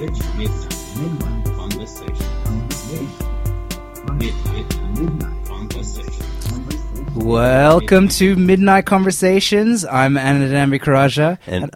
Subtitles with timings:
[0.00, 3.06] Myth Midnight Conversation Conversation.
[4.16, 6.24] Midnight Midnight Conversation.
[7.16, 9.84] Welcome to Midnight Conversations.
[9.84, 11.36] I'm Ananthan Ambikairajah.
[11.46, 11.68] And Oh.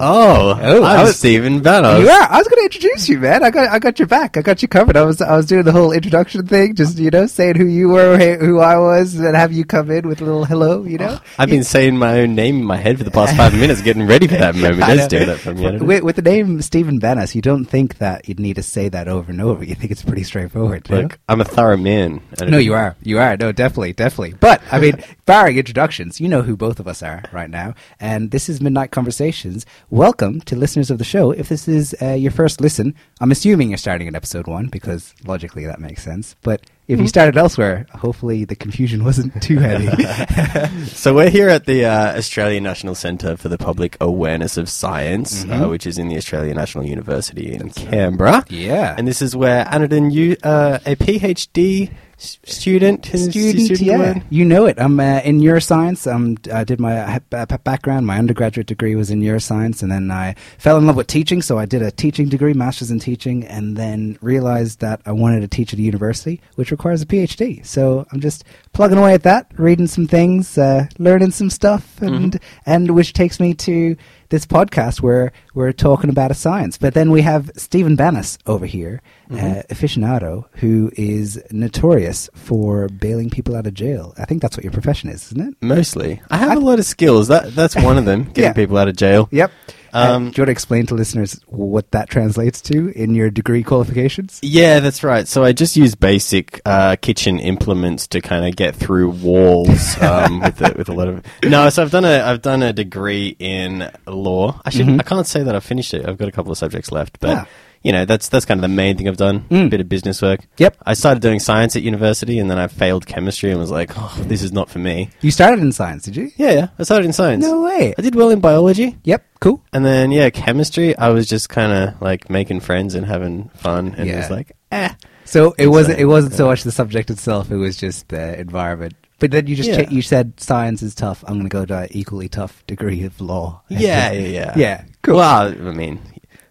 [0.00, 2.00] Oh, Oh, I I'm was- Stephen Bannos.
[2.02, 2.22] You are.
[2.30, 3.42] I was going to introduce you, man.
[3.42, 4.36] I got, I got your back.
[4.36, 4.96] I got you covered.
[4.96, 7.88] I was, I was doing the whole introduction thing, just you know, saying who you
[7.88, 10.84] were, who I was, and have you come in with a little hello.
[10.84, 13.36] You know, oh, I've been saying my own name in my head for the past
[13.36, 14.78] five minutes, getting ready for that moment.
[14.80, 15.78] Let's do that from you.
[15.84, 19.08] with, with the name Stephen Bannis, you don't think that you'd need to say that
[19.08, 19.64] over and over.
[19.64, 20.88] You think it's pretty straightforward.
[20.88, 21.08] you know?
[21.28, 22.20] I'm a thorough man.
[22.40, 22.96] No, you are.
[23.02, 23.36] You are.
[23.36, 24.34] No, definitely, definitely.
[24.38, 27.74] But I mean, barring introductions, you know who both of us are right now.
[27.98, 29.66] And this is Midnight Conversations.
[29.88, 31.32] Welcome to listeners of the show.
[31.32, 35.14] If this is uh, your first listen, I'm assuming you're starting at episode one because
[35.24, 36.36] logically that makes sense.
[36.42, 39.88] But if you started elsewhere, hopefully the confusion wasn't too heavy.
[40.90, 45.44] So we're here at the uh, Australian National Centre for the Public Awareness of Science,
[45.44, 45.62] Mm-hmm.
[45.64, 48.44] uh, which is in the Australian National University in Canberra.
[48.48, 48.94] yeah.
[48.96, 53.98] And this is where Ananthan, you, uh, a PhD s- student, is- student, the yeah,
[53.98, 54.22] word?
[54.30, 54.78] you know it.
[54.78, 56.10] I'm uh, in neuroscience.
[56.10, 58.06] Um, I did my uh, ba- ba- background.
[58.06, 61.42] My undergraduate degree was in neuroscience, and then I fell in love with teaching.
[61.42, 65.40] So I did a teaching degree, master's in teaching, and then realized that I wanted
[65.40, 67.64] to teach at a university, which requires a PhD.
[67.66, 72.38] So I'm just plugging away at that, reading some things, uh, learning some stuff, and
[72.66, 73.96] and which takes me to
[74.30, 76.78] this podcast where we're talking about a science.
[76.78, 83.28] But then we have Stephen Bannis over here, uh, aficionado, who is notorious for bailing
[83.30, 84.14] people out of jail.
[84.18, 85.54] I think that's what your profession is, isn't it?
[85.60, 86.20] Mostly.
[86.30, 87.28] I have a lot of skills.
[87.28, 88.52] That That's one of them, getting Yeah.
[88.52, 89.28] people out of jail.
[89.30, 89.50] Yep.
[89.92, 93.62] Um, do you want to explain to listeners what that translates to in your degree
[93.62, 94.38] qualifications?
[94.42, 95.26] Yeah, that's right.
[95.26, 100.40] So I just use basic uh, kitchen implements to kind of get through walls um,
[100.40, 101.24] with, a, with a lot of.
[101.44, 104.60] No, so I've done a I've done a degree in law.
[104.64, 106.06] I should I can't say that I've finished it.
[106.08, 107.46] I've got a couple of subjects left, but Ah.
[107.82, 109.46] You know that's that's kind of the main thing I've done.
[109.50, 110.40] A bit of business work.
[110.58, 110.76] Yep.
[110.84, 114.14] I started doing science at university, and then I failed chemistry and was like, oh,
[114.26, 115.10] this is not for me.
[115.20, 116.30] You started in science, did you?
[116.36, 116.68] Yeah, yeah.
[116.78, 117.44] I started in science.
[117.44, 117.94] No way.
[117.96, 118.96] I did well in biology.
[119.04, 119.24] Yep.
[119.40, 119.62] Cool.
[119.72, 120.96] And then yeah, chemistry.
[120.96, 124.52] I was just kind of like making friends and having fun, and it was like,
[124.72, 124.92] eh.
[125.24, 125.98] So it wasn't.
[126.00, 127.50] It wasn't so much the subject itself.
[127.50, 128.94] It was just the environment.
[129.20, 129.82] But then you just Yeah.
[129.84, 131.22] cha- you said science is tough.
[131.26, 133.62] I'm going to go to an equally tough degree of law.
[133.68, 134.52] Yeah, yeah, yeah.
[134.56, 135.16] Yeah, cool.
[135.16, 136.00] Well, I mean,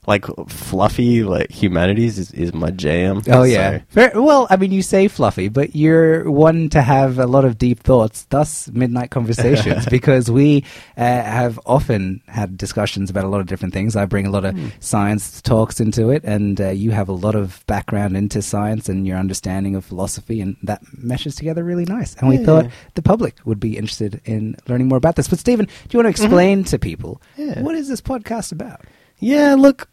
[0.08, 3.22] like fluffy, like humanities is, is my jam.
[3.28, 3.80] Oh yeah.
[3.80, 7.46] So- Fair, well, I mean, you say fluffy, but you're one to have a lot
[7.46, 8.26] of deep thoughts.
[8.30, 10.64] Thus, midnight conversations, because we
[10.98, 13.96] uh, have often had discussions about a lot of different things.
[13.96, 14.68] I bring a lot of Hmm.
[14.80, 19.06] science talks into it, and uh, you have a lot of background into science and
[19.06, 22.16] your understanding of philosophy, and that meshes together really nice.
[22.16, 22.46] And we Yeah.
[22.46, 25.28] thought the public would be interested in learning more about this.
[25.28, 27.50] But Stephen, do you want to explain to people Mm-hmm.
[27.50, 27.62] Yeah.
[27.62, 28.82] what is this podcast about?
[29.20, 29.90] Yeah, look,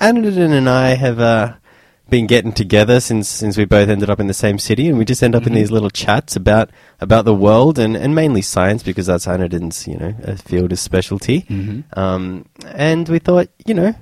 [0.00, 1.54] Ananthan and I have uh,
[2.10, 5.04] been getting together since since we both ended up in the same city, and we
[5.04, 5.48] just end up Mm-hmm.
[5.52, 6.70] in these little chats about
[7.00, 10.78] about the world and, and mainly science because that's Ananthan's you know a field of
[10.78, 11.42] specialty.
[11.42, 11.98] Mm-hmm.
[11.98, 13.94] Um, and we thought, you know,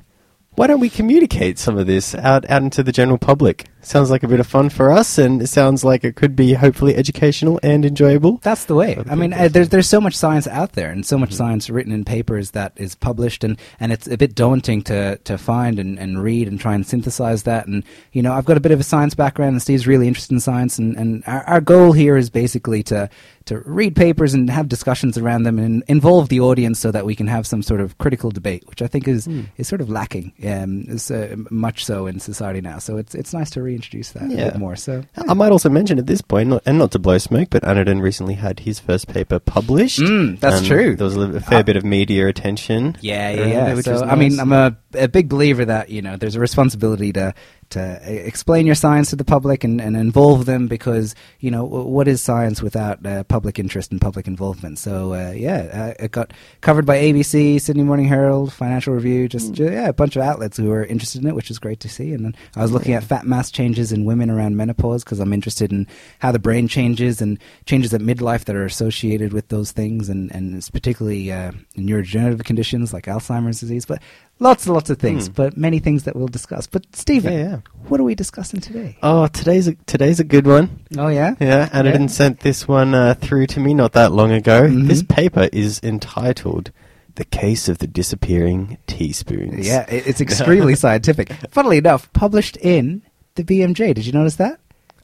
[0.57, 3.69] why don't we communicate some of this out, out into the general public?
[3.83, 6.53] Sounds like a bit of fun for us, and it sounds like it could be
[6.53, 8.39] hopefully educational and enjoyable.
[8.43, 9.03] That's the way.
[9.09, 11.21] I mean, uh, that's- there's there's so much science out there, and so Mm-hmm.
[11.23, 15.17] much science written in papers that is published, and, and it's a bit daunting to,
[15.25, 17.67] to find and, and read and try and synthesize that.
[17.67, 17.83] And
[18.13, 20.41] you know, I've got a bit of a science background, and Steve's really interested in
[20.41, 23.09] science, and, and our, our goal here is basically to
[23.47, 27.17] to read papers and have discussions around them and involve the audience so that we
[27.17, 29.43] can have some sort of critical debate, which I think is Hmm.
[29.57, 32.79] is sort of lacking, um, is, uh, much so in society now.
[32.79, 34.51] So it's it's nice to reintroduce that a Yeah.
[34.51, 34.77] bit more.
[34.77, 37.63] So I might also mention at this point, not, and not to blow smoke, but
[37.63, 40.01] Ananthan recently had his first paper published.
[40.01, 40.97] Mm, that's and true.
[40.97, 42.97] There was a, li- a fair Uh, bit of media attention.
[43.01, 43.71] Yeah, yeah, yeah.
[43.71, 44.39] it, which so, was I mean.
[44.41, 47.35] I'm a, a big believer that you know there's a responsibility to
[47.71, 51.65] to e- explain your science to the public and, and involve them because you know
[51.65, 54.79] what is science without uh, public interest and public involvement.
[54.79, 59.53] So uh, yeah, uh, it got covered by ABC, Sydney Morning Herald, Financial Review, just
[59.53, 61.89] ju- yeah, a bunch of outlets who were interested in it, which is great to
[61.89, 62.13] see.
[62.13, 65.33] And then I was looking at fat mass changes in women around menopause because I'm
[65.33, 65.87] interested in
[66.19, 70.31] how the brain changes and changes at midlife that are associated with those things, and
[70.33, 74.03] and it's particularly uh, neurodegenerative conditions like Alzheimer's disease, but.
[74.43, 75.33] Lots and lots of things, Hmm.
[75.35, 76.67] but many things that we'll discuss.
[76.67, 77.57] But Stephen, Yeah, yeah.
[77.89, 78.97] what are we discussing today?
[79.03, 80.81] Oh, today's a, today's a good one.
[80.97, 84.63] Oh yeah, Yeah, Ananthan sent this one uh, through to me not that long ago.
[84.63, 84.89] Mhm.
[84.89, 86.71] This paper is entitled
[87.17, 89.85] "The Case of the Disappearing Teaspoons." yeah.
[89.91, 91.31] it- It's extremely scientific.
[91.51, 93.03] Funnily enough, published in
[93.35, 93.93] the BMJ.
[93.95, 94.59] Did you notice that?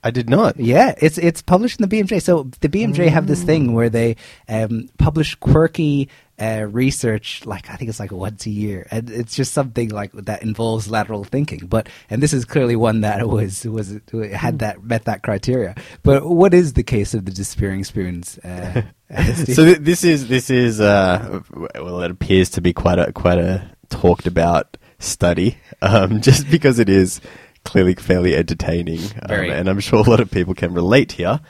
[0.04, 0.58] I did not.
[0.58, 2.22] Yeah, it's it's published in the BMJ.
[2.22, 4.14] So the BMJ have this thing where they
[4.48, 9.34] um, publish quirky uh, research like I think it's like once a year, and it's
[9.34, 11.66] just something like that involves lateral thinking.
[11.66, 13.98] But and this is clearly one that was was
[14.32, 15.74] had that met that criteria.
[16.02, 18.38] But what is the case of the disappearing spoons?
[18.38, 23.12] Uh, So th- this is this is uh, well, it appears to be quite a
[23.12, 27.20] quite a talked about study, um, just because it is
[27.64, 31.40] clearly fairly entertaining, um, and I'm sure a lot of people can relate here.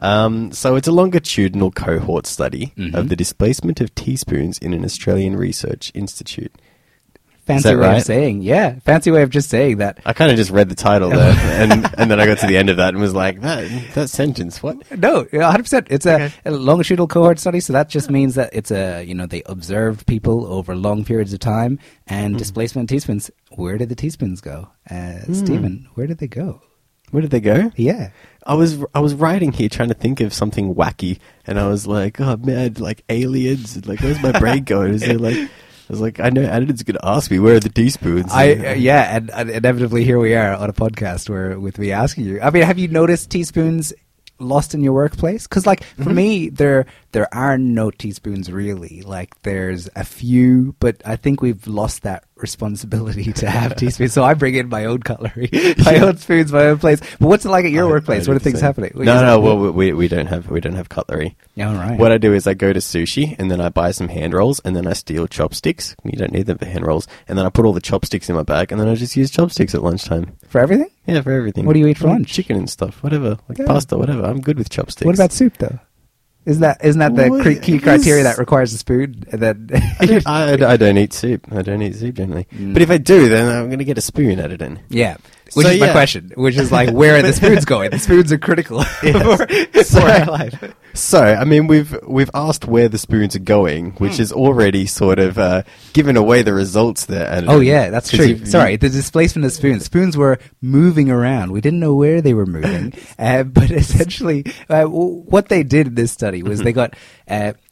[0.00, 2.94] Um, so it's a longitudinal cohort study Mhm.
[2.94, 6.52] of the displacement of teaspoons in an Australian research institute.
[7.46, 7.96] fancy way right?
[7.98, 9.98] of saying, yeah, fancy way of just saying that.
[10.06, 12.56] I kind of just read the title there, and and then I got to the
[12.56, 14.78] end of that and was like, that that sentence, what?
[14.98, 15.86] No, 100%.
[15.90, 16.32] It's a, Okay.
[16.46, 20.06] a longitudinal cohort study, so that just means that it's a, you know, they observed
[20.06, 23.30] people over long periods of time and displacement of teaspoons.
[23.50, 24.68] Where did the teaspoons go?
[24.90, 26.62] Uh, Stephen, where did they go?
[27.14, 27.70] Where did they go?
[27.76, 28.10] Yeah.
[28.44, 31.86] I was I was writing here trying to think of something wacky, and I was
[31.86, 33.86] like, oh man, like aliens.
[33.86, 34.94] Like, where's my brain going?
[34.94, 35.36] Is it like?
[35.36, 35.48] I
[35.92, 38.32] was like, I know Annette's going to ask me where are the teaspoons.
[38.32, 41.92] I uh, yeah, and, and inevitably here we are on a podcast where with me
[41.92, 42.40] asking you.
[42.40, 43.92] I mean, have you noticed teaspoons
[44.40, 45.46] lost in your workplace?
[45.46, 49.02] Because like for me, there there are no teaspoons really.
[49.02, 54.12] Like there's a few, but I think we've lost that responsibility to have teaspoons.
[54.12, 55.48] So I bring in my own cutlery,
[55.84, 57.02] my own spoons, my own plates.
[57.18, 58.26] But what's it like at your I- workplace?
[58.26, 58.92] I what are things happening?
[58.94, 59.40] No, no.
[59.40, 61.36] Well, we we don't have we don't have cutlery.
[61.54, 61.98] Yeah, all right.
[61.98, 64.60] What I do is I go to sushi and then I buy some hand rolls
[64.64, 65.94] and then I steal chopsticks.
[66.04, 67.06] You don't need them for hand rolls.
[67.28, 69.30] And then I put all the chopsticks in my bag and then I just use
[69.30, 70.36] chopsticks at lunchtime.
[70.48, 70.90] for everything?
[71.06, 71.66] Yeah, for everything.
[71.66, 72.32] What do you eat for lunch?
[72.32, 73.66] Chicken and stuff, whatever, like Yeah.
[73.66, 74.24] pasta, whatever.
[74.24, 75.06] I'm good with chopsticks.
[75.06, 75.78] What about soup though?
[76.46, 79.24] Isn't that isn't that the cre- key criteria that requires a spoon?
[79.32, 79.56] That
[79.98, 81.46] I don't, I, I don't eat soup.
[81.50, 82.46] I don't eat soup generally.
[82.52, 82.74] Mm.
[82.74, 84.80] But if I do, then I'm going to get a spoon added in.
[84.90, 85.16] Yeah.
[85.54, 85.92] Which So, is my yeah.
[85.92, 87.90] question, which is like, where are the spoons going?
[87.90, 89.46] The spoons are critical for,
[89.84, 90.74] for our life.
[90.94, 94.04] So, I mean, we've we've asked where the spoons are going, Hmm.
[94.04, 95.62] which has already sort of uh,
[95.92, 97.28] given away the results there.
[97.30, 98.24] And, Oh yeah, that's true.
[98.26, 99.84] you- Sorry, the displacement of spoons.
[99.84, 101.52] Spoons were moving around.
[101.52, 105.94] We didn't know where they were moving, uh, but essentially, uh, what they did in
[105.94, 106.94] this study was they got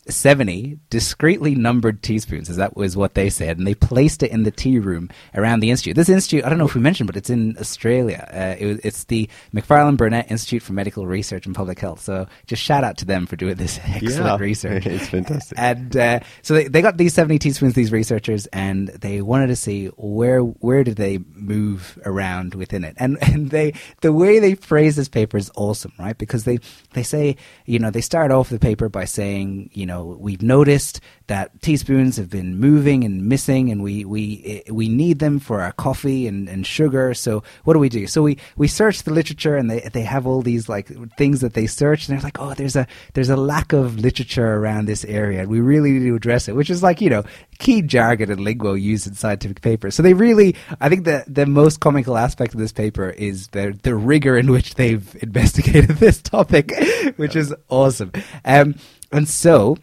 [0.09, 4.31] uh, seventy discreetly numbered teaspoons, as that was what they said, and they placed it
[4.31, 5.97] in the tea room around the institute.
[5.97, 8.27] This institute, I don't know if we mentioned, but it's in Australia.
[8.33, 12.01] Uh, it it's the Macfarlane Burnet Institute for Medical Research and Public Health.
[12.01, 14.37] So just shout out to them for doing this excellent Yeah.
[14.39, 14.87] research.
[14.93, 15.59] It's fantastic.
[15.59, 19.57] And uh, so they, they got these 70 teaspoons, these researchers, and they wanted to
[19.57, 22.95] see where where did they move around within it.
[22.99, 26.17] And and they the way they phrase this paper is awesome, right?
[26.17, 26.59] Because they
[26.95, 31.01] they say, you know, they start off the paper by saying, you know, we've noticed
[31.27, 35.73] that teaspoons have been moving and missing, and we we we need them for our
[35.73, 37.15] coffee and, and sugar.
[37.15, 38.07] So what do we do?
[38.07, 41.55] So we we search the literature, and they they have all these like things that
[41.55, 45.05] they search, and they're like, oh, there's a there's a lack of literature around this
[45.05, 46.55] area, and we really need to address it.
[46.55, 47.25] Which is like you know
[47.59, 49.95] key jargon and lingo used in scientific papers.
[49.95, 53.79] So they really, I think the the most comical aspect of this paper is the
[53.83, 56.73] the rigor in which they've investigated this topic,
[57.17, 58.13] which is awesome.
[58.45, 58.75] Um,
[59.13, 59.77] and so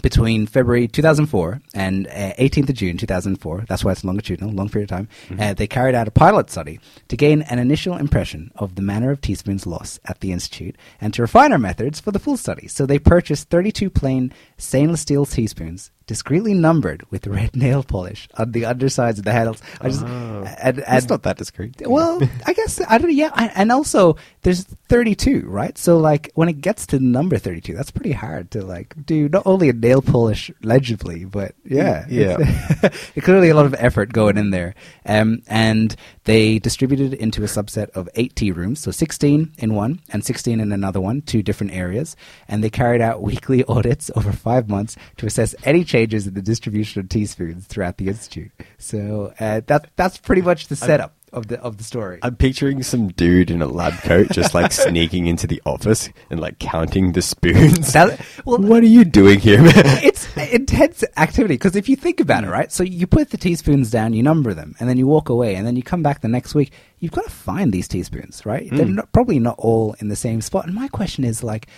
[0.00, 4.90] between February 2004 and uh, 18th of June 2004, that's why it's longitudinal, long period
[4.90, 5.08] of time,
[5.38, 9.10] uh, they carried out a pilot study to gain an initial impression of the manner
[9.10, 12.68] of teaspoons loss at the Institute and to refine our methods for the full study.
[12.68, 18.52] So they purchased 32 plain stainless steel teaspoons, discreetly numbered with red nail polish on
[18.52, 19.62] the undersides of the handles.
[19.80, 20.44] I just, Oh.
[20.62, 21.80] and, It's not that discreet.
[21.86, 23.08] well, I guess I don't.
[23.08, 25.78] Know, yeah, I- and also there's 32, right?
[25.78, 29.28] So like when it gets to number 32, that's pretty hard to like do.
[29.28, 32.36] Not only a nail polish legibly, but yeah, Yeah.
[33.22, 34.74] clearly a lot of effort going in there.
[35.06, 39.74] Um, and they distributed it into a subset of eight tea rooms, so 16 in
[39.74, 42.16] one and 16 in another one, two different areas.
[42.48, 46.42] And they carried out weekly audits over five months to assess any changes in the
[46.42, 48.50] distribution of teaspoons throughout the institute.
[48.78, 52.18] So uh, that that's pretty much the setup of the of the story.
[52.22, 56.40] I'm picturing some dude in a lab coat just like sneaking into the office and
[56.40, 57.92] like counting the spoons.
[57.92, 59.72] That- well, what are you doing here, man?
[59.76, 62.70] it's intense activity because if you think about it, right?
[62.72, 65.66] So you put the teaspoons down, you number them, and then you walk away, and
[65.66, 66.72] then you come back the next week.
[66.98, 68.68] You've got to find these teaspoons, right?
[68.70, 70.66] They're not, probably not all in the same spot.
[70.66, 71.68] And my question is like.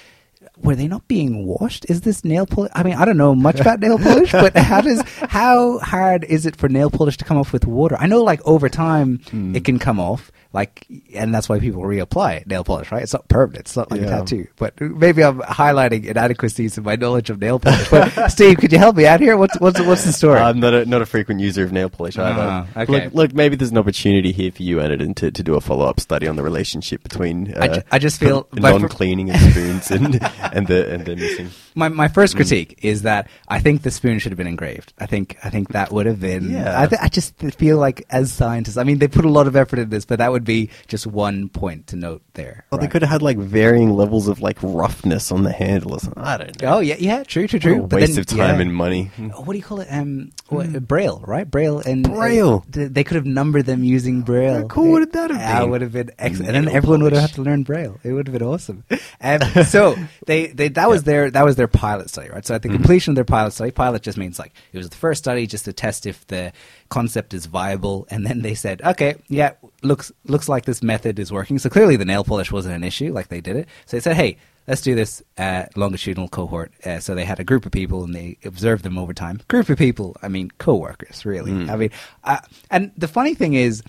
[0.59, 1.85] Were they not being washed?
[1.91, 2.71] Is this nail polish?
[2.75, 6.47] I mean, I don't know much about nail polish, but how does how hard is
[6.47, 7.97] it for nail polish to come off with water?
[7.99, 9.21] I know, like over time,
[9.55, 13.03] it can come off, like, and that's why people reapply nail polish, right?
[13.03, 13.67] It's not permanent.
[13.67, 14.47] It's not like a tattoo.
[14.57, 17.91] But maybe I'm highlighting inadequacies in my knowledge of nail polish.
[17.91, 19.37] But Steve, could you help me out here?
[19.37, 20.39] What's what's what's the story?
[20.39, 22.41] I'm not a, not a frequent user of nail polish either.
[22.41, 23.05] Ah, okay.
[23.07, 25.87] Look, look, maybe there's an opportunity here for you, Edison, to, to do a follow
[25.87, 29.91] up study on the relationship between uh, I ju- I just feel- non cleaning spoons
[29.91, 30.15] and
[30.53, 31.51] and the and the missing.
[31.75, 34.93] My my first critique is that I think the spoon should have been engraved.
[34.99, 36.51] I think I think that would have been.
[36.51, 36.81] Yeah.
[36.81, 39.57] I, th- I just feel like as scientists, I mean, they put a lot of
[39.57, 42.65] effort in this, but that would be just one point to note there.
[42.71, 46.01] Well, they could have had like varying levels of like roughness on the handle or
[46.01, 46.23] something.
[46.23, 46.77] I don't know.
[46.77, 47.61] Oh yeah, yeah, true, true, What
[47.91, 47.99] true.
[47.99, 48.61] a waste then- of time yeah.
[48.63, 49.07] and money.
[49.35, 49.89] what do you call it?
[49.91, 51.51] Um, what, Braille, right?
[51.51, 52.65] Braille and Braille.
[52.69, 54.63] uh, they could have numbered them using Braille.
[54.63, 55.71] How cool would that have been?
[55.71, 57.99] would have been excellent, and then everyone would have had to learn Braille.
[58.05, 58.85] It would have been awesome.
[59.21, 62.45] Um, so they, they that was their that was their pilot study, right?
[62.45, 62.77] So at the Mm-hmm.
[62.77, 65.65] completion of their pilot study, pilot just means like it was the first study just
[65.67, 66.53] to test if the
[66.89, 69.53] concept is viable, and then they said, okay, yeah,
[69.83, 71.59] looks looks like this method is working.
[71.59, 73.69] So clearly the nail polish wasn't an issue, like they did it.
[73.87, 74.37] So they said, hey.
[74.67, 76.73] Let's do this uh, longitudinal cohort.
[76.87, 79.43] Uh, so they had a group of people and they observed them over time.
[79.47, 81.53] Group of people, I mean, co-workers, really.
[81.69, 81.91] I mean,
[82.25, 82.39] uh,
[82.71, 83.83] and the funny thing is,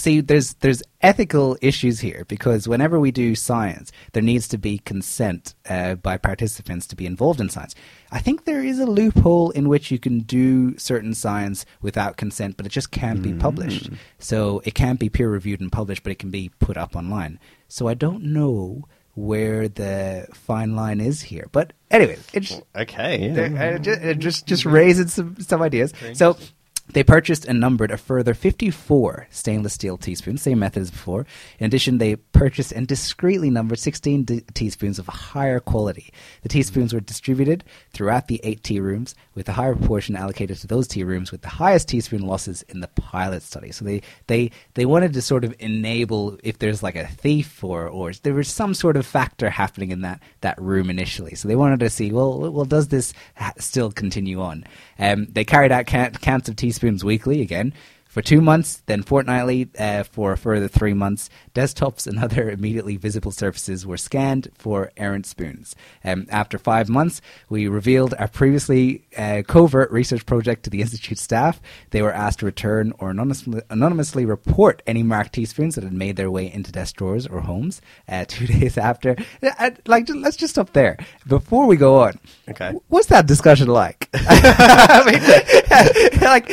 [0.00, 4.78] see, there's there's ethical issues here because whenever we do science, there needs to be
[4.78, 7.74] consent uh, by participants to be involved in science.
[8.10, 12.56] I think there is a loophole in which you can do certain science without consent,
[12.56, 13.90] but it just can't be published.
[14.18, 17.38] So it can't be peer reviewed and published, but it can be put up online.
[17.68, 21.48] So I don't know where the fine line is here.
[21.52, 23.26] But anyway, it's Okay.
[23.28, 23.32] Yeah.
[23.34, 25.92] there- uh, ju- uh, just just raising some some ideas.
[26.14, 26.36] So
[26.92, 31.26] they purchased and numbered a further 54 stainless steel teaspoons, same method as before.
[31.58, 36.12] In addition, they purchased and discreetly numbered 16 d- teaspoons of higher quality.
[36.42, 40.66] The teaspoons were distributed throughout the eight tea rooms, with a higher proportion allocated to
[40.66, 43.70] those tea rooms with the highest teaspoon losses in the pilot study.
[43.72, 47.86] So they they they wanted to sort of enable if there's like a thief or
[47.86, 51.34] or there was some sort of factor happening in that that room initially.
[51.36, 54.64] So they wanted to see well well does this ha- still continue on?
[54.98, 57.72] Um, they carried out count, counts of teaspoons weekly again.
[58.10, 62.96] For two months, then fortnightly uh, for a further three months, desktops and other immediately
[62.96, 65.76] visible surfaces were scanned for errant spoons.
[66.04, 71.18] Um, after five months, we revealed our previously uh, covert research project to the Institute
[71.18, 71.60] staff.
[71.90, 76.16] They were asked to return or anonymously, anonymously report any marked teaspoons that had made
[76.16, 77.80] their way into desk drawers or homes.
[78.08, 80.98] Uh, two days after, uh, like, let's just stop there.
[81.28, 82.72] Before we go on, Okay.
[82.88, 84.08] what's that discussion like?
[84.14, 86.50] I mean, like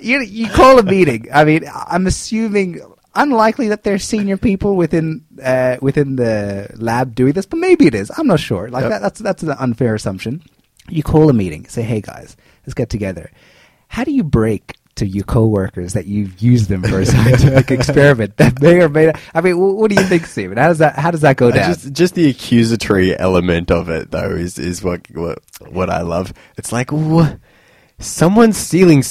[0.00, 1.26] you you call a meeting.
[1.32, 2.80] I mean, I'm assuming
[3.14, 7.94] unlikely that there's senior people within uh, within the lab doing this, but maybe it
[7.94, 8.10] is.
[8.16, 8.68] I'm not sure.
[8.68, 8.90] Like Yep.
[8.90, 10.42] that, that's that's an unfair assumption.
[10.88, 12.36] You call a meeting, say, "Hey guys,
[12.66, 13.30] let's get together."
[13.88, 18.36] How do you break to your coworkers that you've used them for a scientific experiment
[18.36, 19.20] that may or may not?
[19.34, 20.58] I mean, what do you think, Stephen?
[20.58, 21.72] How does that how does that go Uh, down?
[21.74, 25.38] Just, just the accusatory element of it, though, is is what what,
[25.70, 26.32] what I love.
[26.56, 26.90] It's like,
[27.98, 29.02] someone's stealing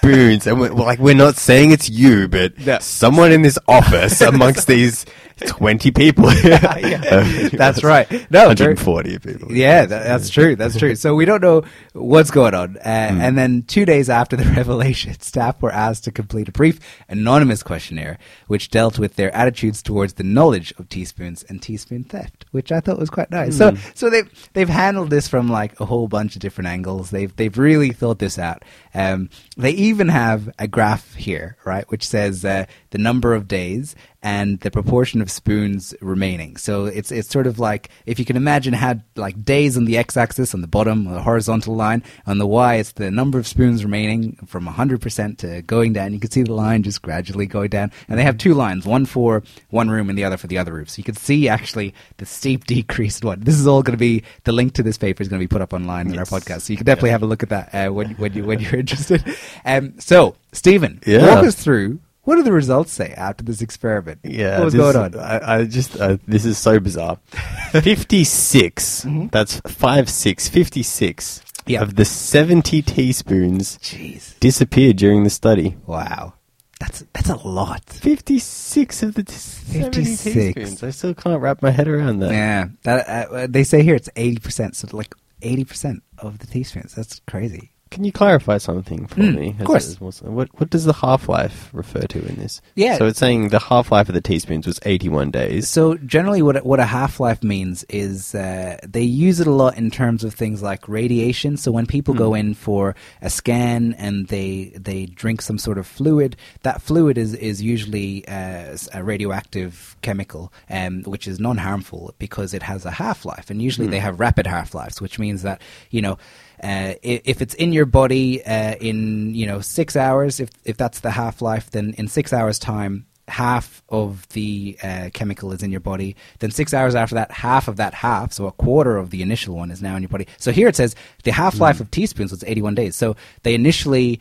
[0.00, 2.78] spoons, and we're, like we're not saying it's you, but Yeah.
[2.78, 5.04] someone in this office amongst these
[5.46, 6.24] twenty people.
[6.44, 8.10] That's right.
[8.30, 9.52] No, 140 people.
[9.52, 10.54] Yeah, that, that's true.
[10.56, 10.94] That's true.
[10.94, 12.76] So we don't know what's going on.
[12.78, 13.20] Uh, Hmm.
[13.20, 16.78] And then two days after the revelation, staff were asked to complete a brief
[17.08, 22.44] anonymous questionnaire, which dealt with their attitudes towards the knowledge of teaspoons and teaspoon theft,
[22.50, 23.56] which I thought was quite nice.
[23.56, 23.76] So, Hmm.
[23.94, 27.10] so they've they've handled this from like a whole bunch of different angles.
[27.10, 28.62] They've they've really thought this out.
[28.94, 33.94] Um, they even have a graph here, right, which says uh, the number of days
[34.22, 36.56] and the proportion of spoons remaining.
[36.56, 39.96] So it's it's sort of like if you can imagine had like days on the
[39.96, 43.82] x-axis on the bottom, the horizontal line, on the y it's the number of spoons
[43.82, 46.12] remaining from 100% to going down.
[46.12, 49.06] You can see the line just gradually going down, and they have two lines, one
[49.06, 50.86] for one room and the other for the other room.
[50.86, 53.40] So you can see actually the steep decrease in one.
[53.40, 55.48] This is all going to be the link to this paper is going to be
[55.48, 57.74] put up online in our podcast, so you can definitely have a look at that
[57.74, 59.24] uh, when when you when you're interested.
[59.64, 61.34] Um, so Stephen, Yeah.
[61.34, 62.00] walk us through.
[62.24, 64.20] What do the results say after this experiment?
[64.22, 65.18] Yeah, what was this- going on?
[65.20, 67.18] I, I just uh, this is so bizarre.
[67.72, 69.06] Fifty-six.
[69.30, 70.48] That's five six.
[70.48, 71.82] Fifty-six Yeah.
[71.82, 75.76] of the seventy teaspoons Jeez, disappeared during the study.
[75.86, 76.34] wow,
[76.78, 77.84] that's that's a lot.
[77.84, 80.34] Fifty-six of the t- 70 56.
[80.34, 80.82] teaspoons.
[80.82, 82.32] I still can't wrap my head around that.
[82.32, 84.76] Yeah, that uh, they say here it's eighty percent.
[84.76, 86.94] So like eighty percent of the teaspoons.
[86.94, 87.72] That's crazy.
[87.90, 89.56] Can you clarify something for Mm, me?
[89.58, 89.88] of course.
[89.88, 92.60] as more so- What what does the half life refer to in this?
[92.76, 92.96] Yeah.
[92.98, 95.68] So it's saying the half life of the teaspoons was eighty-one days.
[95.68, 99.50] So generally, what a- what a half life means is uh, they use it a
[99.50, 101.56] lot in terms of things like radiation.
[101.56, 105.84] So when people go in for a scan and they they drink some sort of
[105.86, 112.14] fluid, that fluid is is usually uh, a radioactive chemical, um, which is non harmful
[112.20, 115.42] because it has a half life, and usually they have rapid half lives, which means
[115.42, 116.16] that you know.
[116.62, 121.00] Uh, if it's in your body uh, in you know six hours, if if that's
[121.00, 125.70] the half life, then in six hours' time, half of the uh, chemical is in
[125.70, 126.16] your body.
[126.40, 129.56] Then six hours after that, half of that half, so a quarter of the initial
[129.56, 130.26] one, is now in your body.
[130.38, 131.82] So here it says the half life Hmm.
[131.84, 132.96] of teaspoons was 81 days.
[132.96, 134.20] So they initially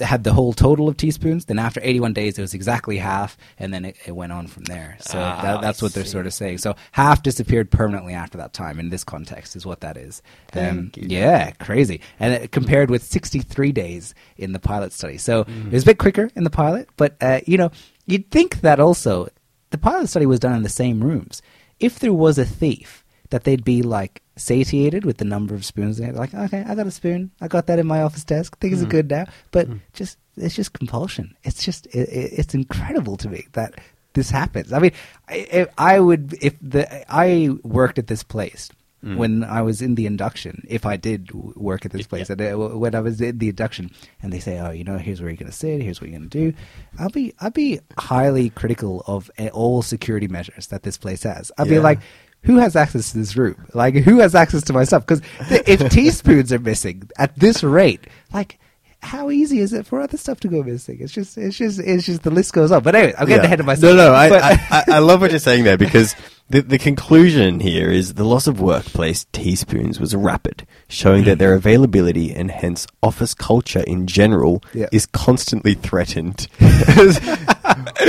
[0.00, 1.44] had the whole total of teaspoons.
[1.46, 4.64] Then after 81 days, it was exactly half, and then it, it went on from
[4.64, 4.96] there.
[5.00, 6.10] So Ah, that, that's I what they're see.
[6.10, 6.58] sort of saying.
[6.58, 8.78] So half disappeared permanently after that time.
[8.78, 10.22] In this context, is what that is.
[10.52, 11.06] Um, Thank you.
[11.08, 12.00] yeah, crazy.
[12.20, 15.18] And it compared with 63 days in the pilot study.
[15.18, 15.68] So Mm-hmm.
[15.68, 17.70] it was a bit quicker in the pilot, but uh, you know,
[18.06, 19.28] you'd think that also
[19.70, 21.42] the pilot study was done in the same rooms.
[21.80, 25.98] If there was a thief, that they'd be like satiated with the number of spoons
[25.98, 26.14] they had.
[26.16, 27.30] Like, okay, I got a spoon.
[27.40, 28.58] I got that in my office desk.
[28.58, 28.90] Things are Mm.
[28.90, 29.26] good now.
[29.50, 31.34] But just it's just compulsion.
[31.44, 33.74] It's just it, it, it's incredible to me that
[34.14, 34.72] this happens.
[34.72, 34.92] I mean,
[35.28, 38.70] I, I would if the I worked at this place
[39.04, 39.16] Mm.
[39.16, 40.66] when I was in the induction.
[40.68, 43.92] If I did work at this place, and, uh, when I was in the induction,
[44.20, 45.80] and they say, "Oh, you know, here's where you're going to sit.
[45.80, 46.52] Here's what you're going to do,"
[46.98, 51.52] I'll be I'll be highly critical of uh, all security measures that this place has.
[51.56, 52.00] I'll be like.
[52.42, 53.66] Who has access to this room?
[53.74, 55.06] Like, who has access to my stuff?
[55.06, 55.22] Because
[55.66, 58.58] if teaspoons are missing at this rate, like,
[59.00, 60.98] how easy is it for other stuff to go missing?
[61.00, 62.82] It's just, it's just, it's just the list goes on.
[62.82, 63.46] But anyway, I'm getting Yeah.
[63.46, 63.94] ahead of myself.
[63.94, 66.16] No, no, I, I, I, I love what you're saying there because
[66.50, 71.54] the, the conclusion here is the loss of workplace teaspoons was rapid, showing that their
[71.54, 74.88] availability and hence office culture in general Yeah.
[74.90, 76.48] is constantly threatened.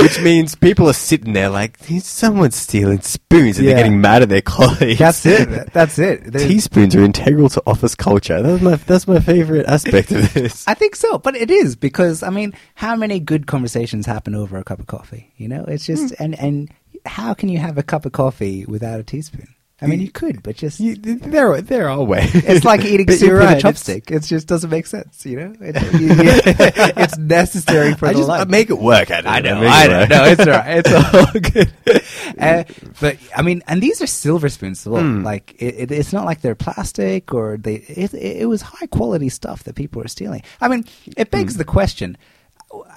[0.02, 3.74] Which means people are sitting there like, someone's stealing spoons and Yeah.
[3.74, 4.98] they're getting mad at their colleagues.
[4.98, 5.72] that's it.
[5.72, 6.24] That's it.
[6.32, 8.42] There's- Teaspoons are integral to office culture.
[8.42, 10.66] That's my that's my favorite aspect of this.
[10.66, 14.56] I think so, but it is because I mean, how many good conversations happen over
[14.58, 15.32] a cup of coffee?
[15.36, 16.22] You know, it's just Hmm.
[16.24, 16.70] and and
[17.06, 19.48] how can you have a cup of coffee without a teaspoon?
[19.82, 22.30] I mean, you could, but just You, there, there are ways.
[22.34, 24.10] it's like eating soup you're with right, a chopstick.
[24.10, 25.24] It just doesn't make sense.
[25.24, 26.14] You know, it, you- you-
[27.02, 28.42] it's necessary for I the just life.
[28.42, 29.10] I make it work.
[29.10, 29.98] I know, it I know.
[30.00, 30.08] work.
[30.10, 30.84] No, it's all right.
[30.84, 31.72] It's all good.
[32.38, 32.62] Uh,
[33.00, 35.02] but I mean, and these are silver spoons well.
[35.02, 35.24] Hmm.
[35.24, 37.74] Like it, it, it's not like they're plastic or they.
[37.74, 40.42] It, it, it was high quality stuff that people were stealing.
[40.60, 40.84] I mean,
[41.16, 41.58] it begs Hmm.
[41.58, 42.16] the question: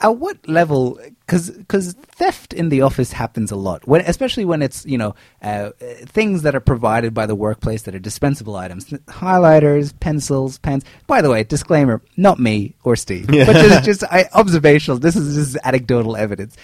[0.01, 0.99] At what level?
[1.41, 3.87] Because theft in the office happens a lot.
[3.87, 5.71] When, especially when it's you know uh, uh,
[6.05, 10.83] things that are provided by the workplace that are dispensable items, highlighters, pencils, pens.
[11.07, 13.45] By the way, disclaimer: not me or Steve, Yeah.
[13.45, 14.99] but just just I, observational.
[14.99, 16.55] This is just anecdotal evidence.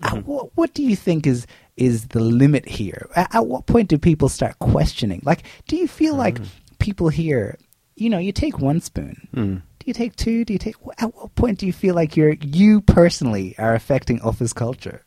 [0.00, 0.18] Mm-hmm.
[0.18, 3.08] Uh, what, what do you think is is the limit here?
[3.16, 5.20] At, at what point do people start questioning?
[5.24, 6.48] Like, do you feel like Mm.
[6.78, 7.58] people here?
[7.96, 9.28] You know, you take one spoon.
[9.34, 9.62] Mm.
[9.86, 10.44] You take two?
[10.44, 10.74] Do you take?
[10.98, 15.02] At what point do you feel like you're you personally are affecting office culture?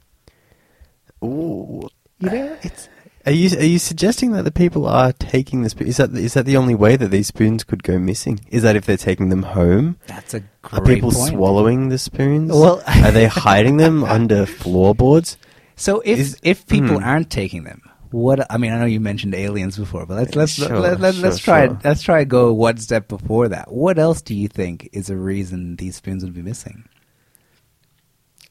[1.24, 1.88] Ooh.
[2.20, 2.90] You know, it's
[3.26, 5.88] Are you are you suggesting that the people are taking the spoon?
[5.88, 8.40] Is that is that the only way that these spoons could go missing?
[8.50, 9.98] Is that if they're taking them home?
[10.08, 11.30] that's a Are people point.
[11.30, 12.52] swallowing the spoons?
[12.52, 15.38] Well- are they hiding them under floorboards?
[15.76, 17.04] So if Is- if people Hmm.
[17.04, 20.54] aren't taking them, what I mean, I know you mentioned aliens before, but let's let's
[20.54, 21.80] Sure, let, let, let's try sure.
[21.84, 23.72] let's try go one step before that.
[23.72, 26.88] What else do you think is a reason these spoons would be missing?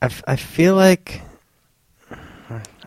[0.01, 1.21] I, f- I feel like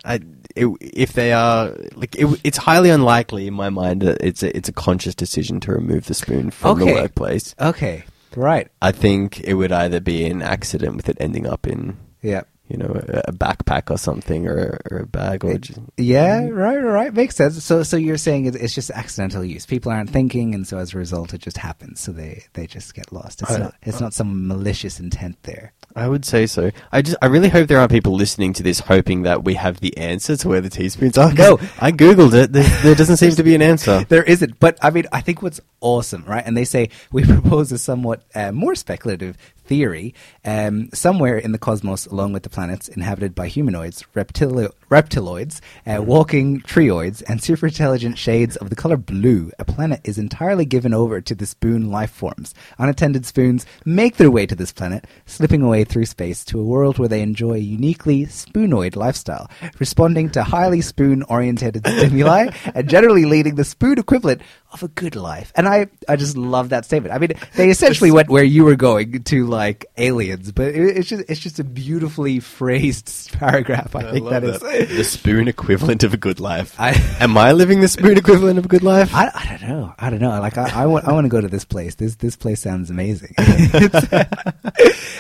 [0.05, 0.15] I,
[0.55, 4.55] it, if they are like it, it's highly unlikely in my mind that it's a,
[4.55, 6.93] it's a conscious decision to remove the spoon from the Okay.
[6.93, 7.53] workplace.
[7.59, 8.05] Okay,
[8.35, 12.43] right, I think it would either be an accident with it ending up in yeah.
[12.71, 12.91] You know
[13.25, 17.13] a, backpack or something or, or a bag or just, Yeah, right, right.
[17.13, 17.63] Makes sense.
[17.63, 19.65] So, so you're saying it's just accidental use.
[19.65, 21.99] People aren't thinking, and so as a result, it just happens.
[21.99, 23.41] So they they just get lost.
[23.41, 25.73] It's I- not it's not some malicious intent there.
[25.93, 26.71] I would say so.
[26.93, 29.81] I just I really hope there aren't people listening to this hoping that we have
[29.81, 31.33] the answer to where the teaspoons are.
[31.33, 31.59] No.
[31.81, 32.53] I googled it.
[32.53, 34.05] There, there doesn't seem to be an answer.
[34.11, 36.43] There isn't, but I mean, I think what's awesome, right?
[36.45, 39.37] And they say we propose a somewhat uh, more speculative
[39.71, 40.13] theory.
[40.43, 46.01] Um, somewhere in the cosmos, along with the planets inhabited by humanoids, reptilo- reptiloids, uh,
[46.01, 50.93] walking treenoids, and super intelligent shades of the color blue, a planet is entirely given
[50.93, 52.53] over to the spoon life forms.
[52.77, 56.99] Unattended spoons make their way to this planet, slipping away through space to a world
[56.99, 59.49] where they enjoy a uniquely spoonoid lifestyle,
[59.79, 64.41] responding to highly spoon oriented stimuli and generally leading the spoon equivalent
[64.73, 65.51] of a good life.
[65.55, 67.13] And I, I just love that statement.
[67.13, 71.09] I mean, they essentially went where you were going to like aliens, but it, it's
[71.09, 73.95] just it's just a beautifully phrased paragraph.
[73.95, 74.61] I, think that is.
[74.97, 76.75] the spoon equivalent of a good life.
[76.79, 79.13] I- Am I living the spoon equivalent of a good life?
[79.13, 79.93] I, I don't know.
[79.97, 80.29] I don't know.
[80.39, 81.95] Like I, I want, I want to go to this place.
[81.95, 83.33] This, this place sounds amazing.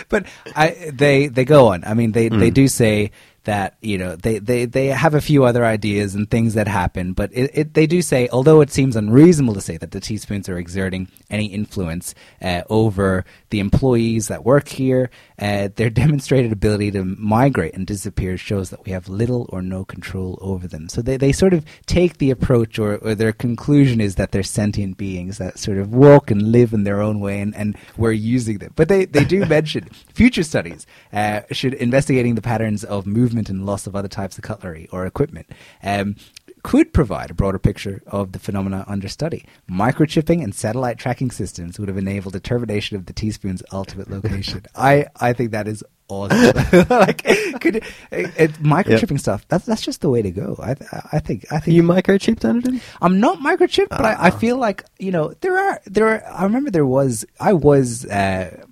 [0.09, 1.83] but I, they, they go on.
[1.83, 3.11] I mean, they, they do say
[3.43, 7.13] that you know they, they, they have a few other ideas and things that happen,
[7.13, 10.47] but it, it, they do say, although it seems unreasonable to say that the teaspoons
[10.47, 15.09] are exerting any influence uh, over the employees that work here,
[15.41, 19.83] uh, their demonstrated ability to migrate and disappear shows that we have little or no
[19.83, 20.87] control over them.
[20.87, 24.43] So they, they sort of take the approach, or, or their conclusion is that they're
[24.43, 28.11] sentient beings that sort of walk and live in their own way, and, and we're
[28.11, 28.73] using them.
[28.75, 33.65] But they, they do mention future studies uh, should investigating the patterns of movement and
[33.65, 35.49] loss of other types of cutlery or equipment.
[35.81, 36.15] Um,
[36.63, 39.45] could provide a broader picture of the phenomena under study.
[39.69, 44.65] Microchipping and satellite tracking systems would have enabled determination of the teaspoon's ultimate location.
[44.75, 46.87] I, I think that is awesome.
[46.89, 47.23] like,
[47.61, 49.47] could it, it, microchipping stuff?
[49.47, 50.57] That's that's just the way to go.
[50.61, 50.75] I
[51.11, 52.81] I think I think you microchipped, Anderton?
[53.01, 56.23] I'm not microchipped, but I, I feel like you know there are there are.
[56.27, 58.65] I remember there was I was uh,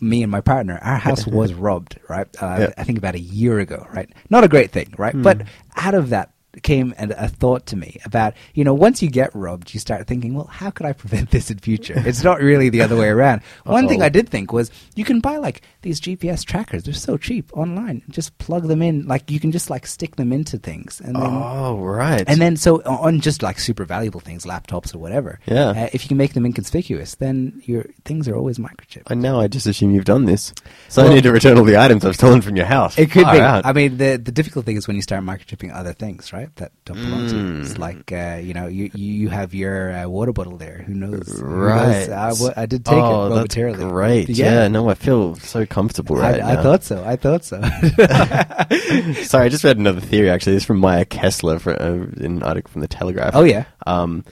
[0.00, 0.78] me and my partner.
[0.82, 2.26] Our house was robbed, right?
[2.40, 2.72] Uh, Yeah.
[2.76, 4.10] I think about a year ago, right?
[4.28, 5.14] Not a great thing, right?
[5.14, 5.42] But
[5.76, 6.32] out of that
[6.62, 10.06] came and a thought to me about you know once you get robbed you start
[10.06, 13.08] thinking well how could i prevent this in future it's not really the other way
[13.08, 16.92] around one thing i did think was you can buy like these gps trackers they're
[16.94, 20.58] so cheap online just plug them in like you can just like stick them into
[20.58, 22.24] things and then Oh, right.
[22.26, 25.38] and then, so on just like super valuable things, laptops or whatever.
[25.46, 25.68] Yeah.
[25.70, 29.10] Uh, if you can make them inconspicuous, then your things are always microchipped.
[29.10, 30.52] And now I just assume you've done this.
[30.88, 32.98] So Well- I need to return all the items I've stolen from your house.
[32.98, 33.40] It could be.
[33.40, 36.39] I mean, the the difficult thing is when you start microchipping other things, right?
[36.56, 37.60] That don't belong to Mm.
[37.62, 40.78] It's like uh, you know, you you have your uh, water bottle there.
[40.86, 41.38] Who knows?
[41.40, 42.08] Who Right.
[42.08, 42.42] knows?
[42.56, 43.78] I, I did take oh, it that's momentarily.
[43.90, 44.28] great.
[44.28, 44.68] Yeah.
[44.68, 47.02] no, I feel so comfortable right I, I thought so.
[47.04, 47.60] I thought so.
[49.24, 50.30] Sorry, I just read another theory.
[50.30, 53.34] Actually, this is from Maya Kessler for, uh, in an article from the Telegraph.
[53.34, 53.64] oh yeah.
[53.86, 54.24] Um,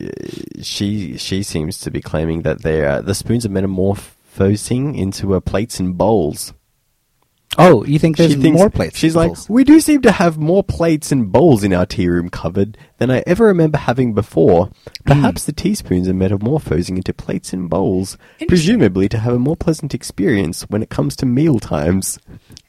[0.00, 0.06] uh,
[0.62, 5.40] she she seems to be claiming that they are, the spoons are metamorphosing into uh,
[5.40, 6.52] plates and bowls.
[7.58, 8.96] Oh, you think there's thinks, more plates?
[8.96, 12.28] She's like, we do seem to have more plates and bowls in our tea room
[12.30, 14.66] cupboard than I ever remember having before.
[14.66, 14.72] Hmm.
[15.06, 19.94] Perhaps the teaspoons are metamorphosing into plates and bowls, presumably to have a more pleasant
[19.94, 22.18] experience when it comes to meal times.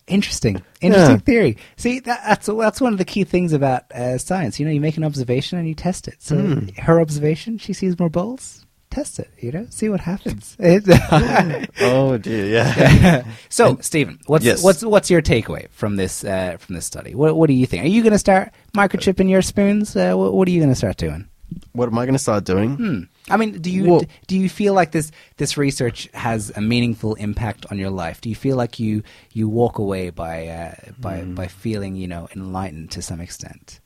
[0.08, 1.22] Interesting, interesting Yeah.
[1.22, 1.58] theory.
[1.78, 4.60] See, that, that's that's one of the key things about uh, science.
[4.60, 6.16] You know, you make an observation and you test it.
[6.22, 6.68] So Hmm.
[6.80, 8.66] her observation, she sees more bowls.
[8.92, 9.30] Test it.
[9.40, 10.56] You know, see what happens.
[11.82, 13.24] oh dear, yeah.
[13.50, 14.64] so, Stephen, what's Yes.
[14.64, 17.16] what's what's your takeaway from this uh, from this study?
[17.16, 17.84] What what do you think?
[17.86, 19.96] Are you going to start microchipping your spoons?
[19.96, 21.28] Uh, what, what are you going to start doing?
[21.74, 22.76] what am I going to start doing?
[22.78, 23.00] Hmm.
[23.30, 27.16] I mean, do you Well- do you feel like this this research has a meaningful
[27.16, 28.22] impact on your life?
[28.22, 31.36] Do you feel like you you walk away by uh, by Hmm.
[31.36, 33.80] by feeling you know enlightened to some extent?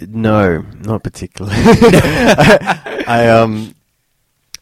[0.00, 1.56] No, not particularly.
[3.06, 3.74] I um,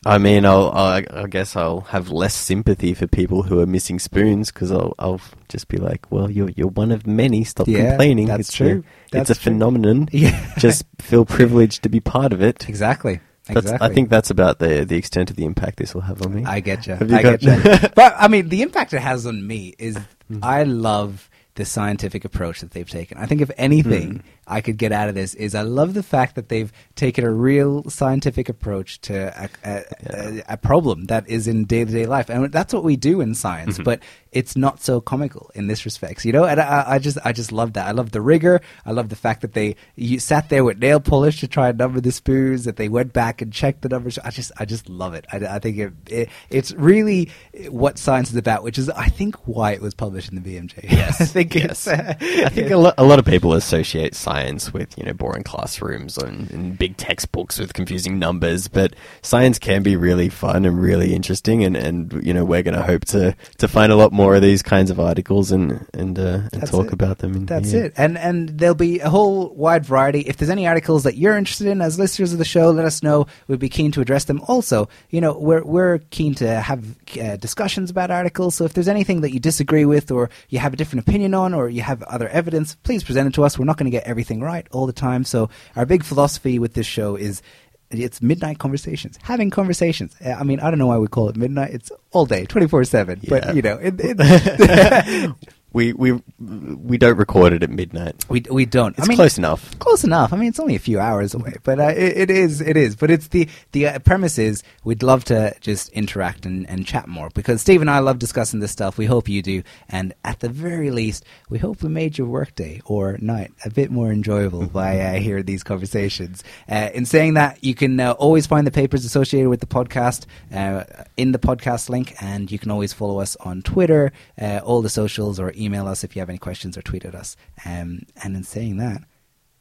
[0.04, 3.98] I mean, I'll, I'll I guess I'll have less sympathy for people who are missing
[3.98, 7.44] spoons because I'll I'll just be like, well, you're you're one of many.
[7.44, 8.26] Stop Yeah, complaining.
[8.26, 8.84] that's it's true.
[9.14, 9.42] A, it's a true.
[9.52, 10.08] phenomenon.
[10.12, 10.54] Yeah.
[10.58, 12.68] just feel privileged to be part of it.
[12.68, 13.20] Exactly.
[13.46, 13.88] That's, Exactly.
[13.90, 16.44] I think that's about the the extent of the impact this will have on me.
[16.44, 16.96] I get you.
[17.00, 17.42] You I got- get
[17.82, 17.88] you.
[17.94, 19.96] but I mean, the impact it has on me is
[20.28, 20.38] Hmm.
[20.42, 23.18] I love the scientific approach that they've taken.
[23.18, 24.18] I think if anything Hmm.
[24.46, 27.30] I could get out of this is I love the fact that they've taken a
[27.30, 32.06] real scientific approach to a, a, a, a problem that is in day to day
[32.06, 33.74] life, and that's what we do in science.
[33.74, 33.84] Mm-hmm.
[33.84, 34.00] But
[34.32, 36.44] it's not so comical in this respect, you know.
[36.44, 37.86] And I, I just, I just love that.
[37.86, 38.60] I love the rigor.
[38.84, 41.78] I love the fact that they you sat there with nail polish to try and
[41.78, 42.64] number the spoons.
[42.64, 44.18] That they went back and checked the numbers.
[44.18, 45.24] I just, I just love it.
[45.32, 47.30] I, I think it, it, it's really
[47.68, 50.90] what science is about, which is, I think, why it was published in the BMJ.
[50.90, 51.86] Yes, I think yes.
[51.86, 54.31] Uh, I think a, lo- a lot of people associate science
[54.72, 59.82] with you know boring classrooms and, and big textbooks with confusing numbers, but science can
[59.82, 63.36] be really fun and really interesting, and, and you know we're going to hope to,
[63.58, 66.86] to find a lot more of these kinds of articles and and, uh, and talk
[66.86, 66.92] it.
[66.92, 67.34] about them.
[67.34, 67.92] In That's it.
[67.96, 70.20] And and there'll be a whole wide variety.
[70.20, 73.02] If there's any articles that you're interested in as listeners of the show, let us
[73.02, 73.26] know.
[73.48, 74.40] We'd be keen to address them.
[74.48, 78.54] Also, you know, we're we're keen to have uh, discussions about articles.
[78.54, 81.52] So if there's anything that you disagree with or you have a different opinion on
[81.54, 83.58] or you have other evidence, please present it to us.
[83.58, 85.24] We're not going to get everything right all the time.
[85.24, 87.42] So our big philosophy with this show is
[87.90, 90.16] it's midnight conversations, having conversations.
[90.24, 91.72] Uh, I mean, I don't know why we call it midnight.
[91.72, 93.28] It's all day, 24/7.
[93.28, 95.34] But, you know, it, it,
[95.72, 98.24] We we we don't record it at midnight.
[98.28, 98.96] we we don't.
[98.98, 99.78] It's I mean, close enough.
[99.78, 100.32] Close enough.
[100.32, 102.60] I mean, it's only a few hours away, but uh, it, it is.
[102.60, 102.96] It is.
[102.96, 107.08] But it's the the uh, premise is we'd love to just interact and, and chat
[107.08, 108.98] more because Steve and I love discussing this stuff.
[108.98, 112.80] We hope you do, and at the very least, we hope we made your workday
[112.84, 116.44] or night a bit more enjoyable by uh, hearing these conversations.
[116.70, 120.26] Uh, in saying that, you can uh, always find the papers associated with the podcast
[120.54, 120.84] uh,
[121.16, 124.90] in the podcast link, and you can always follow us on Twitter, uh, all the
[124.90, 127.36] socials, or email us if you have any questions or tweet at us.
[127.64, 129.02] Um, and in saying that.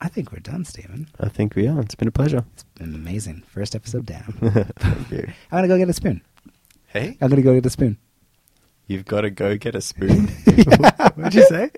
[0.03, 1.07] I think we're done, Stephen.
[1.19, 1.79] I think we are.
[1.79, 2.43] It's been a pleasure.
[2.53, 3.43] It's been amazing.
[3.47, 4.33] First episode down.
[4.79, 5.27] Thank you.
[5.51, 6.21] I'm gonna go get a spoon.
[6.87, 7.17] Hey.
[7.21, 7.97] I'm gonna go get a spoon.
[8.87, 10.27] you've got to go get a spoon.
[11.15, 11.69] What'd you say?